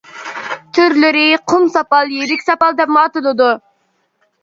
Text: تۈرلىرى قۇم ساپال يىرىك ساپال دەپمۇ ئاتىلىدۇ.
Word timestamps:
تۈرلىرى 0.77 1.27
قۇم 1.53 1.69
ساپال 1.75 2.17
يىرىك 2.17 2.45
ساپال 2.49 2.77
دەپمۇ 2.83 3.07
ئاتىلىدۇ. 3.07 3.55